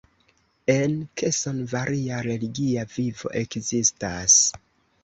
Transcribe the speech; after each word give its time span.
En 0.73 0.95
Keson 1.21 1.59
varia 1.75 2.23
religia 2.29 2.87
vivo 2.97 3.35
ekzistas. 3.45 4.43